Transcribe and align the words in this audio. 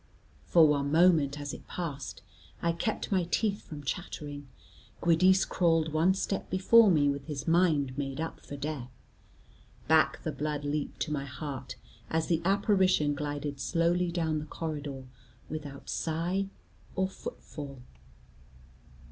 For 0.45 0.67
one 0.67 0.91
moment 0.91 1.39
as 1.39 1.53
it 1.53 1.67
passed, 1.67 2.23
I 2.59 2.71
kept 2.71 3.11
my 3.11 3.25
teeth 3.29 3.61
from 3.61 3.83
chattering. 3.83 4.47
Giudice 4.99 5.47
crawled 5.47 5.93
one 5.93 6.15
step 6.15 6.49
before 6.49 6.89
me, 6.89 7.07
with 7.07 7.27
his 7.27 7.47
mind 7.47 7.95
made 7.99 8.19
up 8.19 8.39
for 8.39 8.57
death. 8.57 8.89
Back 9.87 10.23
the 10.23 10.31
blood 10.31 10.65
leaped 10.65 10.99
to 11.01 11.11
my 11.13 11.25
heart, 11.25 11.75
as 12.09 12.25
the 12.29 12.41
apparition 12.43 13.13
glided 13.13 13.59
slowly 13.59 14.11
down 14.11 14.39
the 14.39 14.45
corridor 14.45 15.03
without 15.51 15.87
sigh 15.87 16.47
or 16.95 17.07
footfall. 17.07 17.83